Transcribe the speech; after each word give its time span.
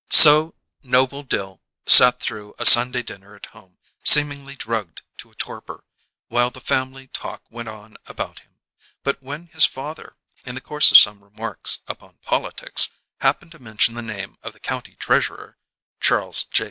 So 0.09 0.55
Noble 0.81 1.21
Dill 1.21 1.61
sat 1.85 2.19
through 2.19 2.55
a 2.57 2.65
Sunday 2.65 3.03
dinner 3.03 3.35
at 3.35 3.45
home, 3.45 3.77
seemingly 4.03 4.55
drugged 4.55 5.03
to 5.17 5.29
a 5.29 5.35
torpor, 5.35 5.83
while 6.27 6.49
the 6.49 6.59
family 6.59 7.05
talk 7.09 7.43
went 7.51 7.69
on 7.69 7.97
about 8.07 8.39
him; 8.39 8.55
but 9.03 9.21
when 9.21 9.45
his 9.45 9.67
father, 9.67 10.15
in 10.43 10.55
the 10.55 10.59
course 10.59 10.91
of 10.91 10.97
some 10.97 11.23
remarks 11.23 11.83
upon 11.87 12.17
politics, 12.23 12.89
happened 13.19 13.51
to 13.51 13.59
mention 13.59 13.93
the 13.93 14.01
name 14.01 14.39
of 14.41 14.53
the 14.53 14.59
county 14.59 14.95
treasurer, 14.95 15.55
Charles 15.99 16.45
J. 16.45 16.59